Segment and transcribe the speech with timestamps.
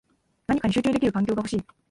[0.47, 1.63] 何かに集中できる環境が欲しい